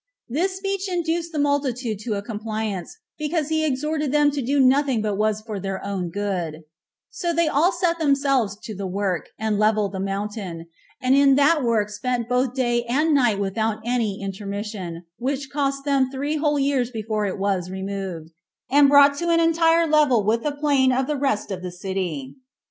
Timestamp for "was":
5.27-5.41, 17.37-17.69